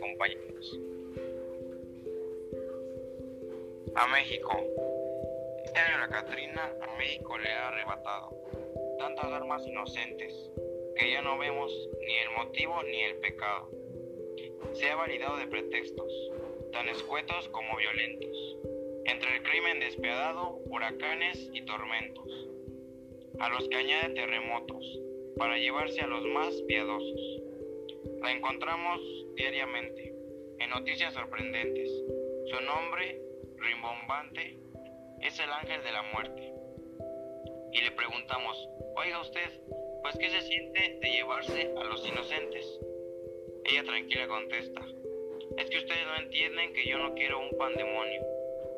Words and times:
compañeros. 0.00 0.78
A 3.94 4.06
México. 4.08 4.52
Este 5.64 5.78
año 5.78 5.98
la 5.98 6.08
Catrina 6.08 6.72
a 6.80 6.96
México 6.96 7.36
le 7.38 7.50
ha 7.50 7.68
arrebatado 7.68 8.36
tantas 8.98 9.26
armas 9.26 9.66
inocentes 9.66 10.34
que 10.96 11.10
ya 11.10 11.22
no 11.22 11.38
vemos 11.38 11.72
ni 12.06 12.16
el 12.16 12.30
motivo 12.30 12.82
ni 12.84 13.02
el 13.02 13.16
pecado. 13.16 13.70
Se 14.72 14.90
ha 14.90 14.96
validado 14.96 15.36
de 15.36 15.46
pretextos, 15.46 16.12
tan 16.72 16.88
escuetos 16.88 17.48
como 17.48 17.76
violentos, 17.76 18.56
entre 19.04 19.36
el 19.36 19.42
crimen 19.42 19.80
despiadado, 19.80 20.58
huracanes 20.66 21.50
y 21.52 21.62
tormentos, 21.62 22.48
a 23.40 23.48
los 23.50 23.68
que 23.68 23.76
añade 23.76 24.14
terremotos, 24.14 25.00
para 25.36 25.56
llevarse 25.58 26.00
a 26.00 26.06
los 26.06 26.24
más 26.26 26.60
piadosos. 26.62 27.48
La 28.20 28.32
encontramos 28.32 29.00
diariamente 29.34 30.14
en 30.58 30.70
noticias 30.70 31.14
sorprendentes. 31.14 31.90
Su 32.50 32.60
nombre, 32.62 33.20
rimbombante, 33.56 34.58
es 35.22 35.38
el 35.38 35.50
ángel 35.50 35.82
de 35.82 35.92
la 35.92 36.02
muerte. 36.02 36.52
Y 37.72 37.80
le 37.80 37.90
preguntamos, 37.92 38.68
oiga 38.96 39.20
usted, 39.20 39.60
pues 40.02 40.16
¿qué 40.18 40.30
se 40.30 40.42
siente 40.42 40.98
de 41.00 41.10
llevarse 41.10 41.72
a 41.76 41.84
los 41.84 42.06
inocentes? 42.06 42.80
Ella 43.64 43.84
tranquila 43.84 44.26
contesta, 44.28 44.80
es 45.58 45.70
que 45.70 45.78
ustedes 45.78 46.06
no 46.06 46.16
entienden 46.16 46.72
que 46.72 46.86
yo 46.86 46.98
no 46.98 47.14
quiero 47.14 47.40
un 47.40 47.50
pandemonio, 47.58 48.22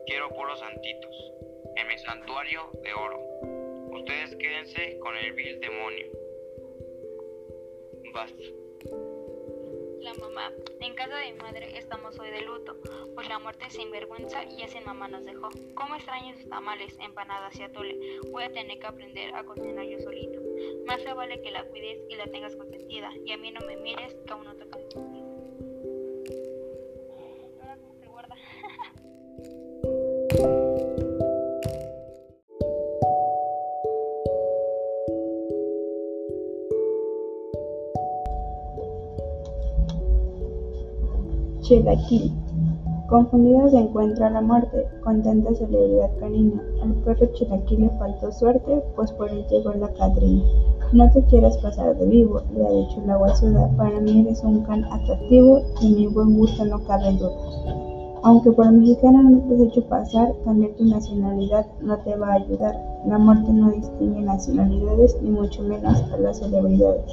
quiero 0.07 0.29
puros 0.31 0.59
santitos, 0.59 1.33
en 1.77 1.87
mi 1.87 1.99
santuario 1.99 2.71
de 2.83 2.95
oro. 2.95 3.21
Ustedes 3.93 4.35
quédense 4.37 4.99
con 4.99 5.17
el 5.17 5.33
vil 5.33 5.61
demonio. 5.61 6.20
La 10.01 10.15
mamá. 10.15 10.51
En 10.81 10.95
casa 10.95 11.15
de 11.17 11.33
mi 11.33 11.39
madre 11.39 11.79
estamos 11.79 12.19
hoy 12.19 12.31
de 12.31 12.41
luto, 12.41 12.77
pues 13.15 13.29
la 13.29 13.39
muerte 13.39 13.71
sin 13.71 13.93
vergüenza 13.93 14.43
y 14.45 14.67
sin 14.69 14.85
mamá 14.85 15.07
nos 15.07 15.25
dejó. 15.25 15.49
¿Cómo 15.75 15.95
extraño 15.95 16.35
sus 16.35 16.49
tamales, 16.49 16.99
empanadas 16.99 17.57
y 17.61 17.63
atole? 17.63 17.97
Voy 18.33 18.43
a 18.43 18.53
tener 18.53 18.81
que 18.81 18.87
aprender 18.87 19.33
a 19.35 19.45
cocinar 19.45 19.85
yo 19.85 20.01
solito. 20.01 20.41
Más 20.87 21.01
se 21.03 21.13
vale 21.13 21.41
que 21.41 21.53
la 21.53 21.65
cuides 21.69 22.03
y 22.09 22.17
la 22.17 22.27
tengas 22.27 22.57
consentida, 22.57 23.13
y 23.25 23.31
a 23.31 23.37
mí 23.37 23.53
no 23.53 23.61
me 23.65 23.77
mires 23.77 24.13
que 24.27 24.33
aún 24.33 24.45
no 24.45 24.57
toca 24.57 24.80
Chilaquil. 41.71 42.33
Confundida 43.09 43.71
se 43.71 43.79
encuentra 43.79 44.29
la 44.29 44.41
muerte, 44.41 44.89
con 45.05 45.23
tanta 45.23 45.55
celebridad 45.55 46.11
canina. 46.19 46.61
Al 46.83 46.95
perro 47.05 47.27
Chilaquil 47.33 47.83
le 47.83 47.91
faltó 47.91 48.33
suerte, 48.33 48.83
pues 48.97 49.13
por 49.13 49.31
él 49.31 49.47
llegó 49.49 49.73
la 49.75 49.87
Catrina. 49.95 50.43
No 50.93 51.09
te 51.13 51.23
quieras 51.27 51.57
pasar 51.59 51.97
de 51.97 52.07
vivo, 52.07 52.43
le 52.57 52.67
ha 52.67 52.71
dicho 52.71 53.01
la 53.07 53.19
huesuda, 53.19 53.71
para 53.77 54.01
mí 54.01 54.23
eres 54.23 54.43
un 54.43 54.65
can 54.65 54.83
atractivo 54.83 55.61
y 55.81 55.95
mi 55.95 56.07
buen 56.09 56.37
gusto 56.39 56.65
no 56.65 56.83
cabe 56.87 57.13
duda. 57.13 57.31
Aunque 58.25 58.51
por 58.51 58.73
mexicana 58.73 59.23
no 59.23 59.39
te 59.39 59.55
has 59.55 59.61
hecho 59.61 59.85
pasar, 59.85 60.35
cambiar 60.45 60.73
tu 60.73 60.87
nacionalidad 60.87 61.67
no 61.83 61.97
te 61.99 62.17
va 62.17 62.33
a 62.33 62.35
ayudar. 62.35 62.77
La 63.07 63.17
muerte 63.17 63.53
no 63.53 63.71
distingue 63.71 64.23
nacionalidades, 64.23 65.17
ni 65.23 65.31
mucho 65.31 65.63
menos 65.63 66.03
a 66.13 66.17
las 66.17 66.41
celebridades. 66.41 67.05